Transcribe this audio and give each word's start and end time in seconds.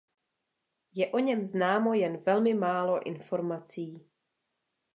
Je 0.93 1.09
o 1.11 1.19
něm 1.19 1.45
známo 1.45 1.93
jen 1.93 2.17
velmi 2.17 2.53
málo 2.53 3.07
informací. 3.07 4.07